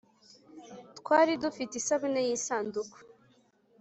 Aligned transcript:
twari 0.99 1.31
dufite 1.43 1.73
isabune 1.81 2.21
yisanduku. 2.27 2.97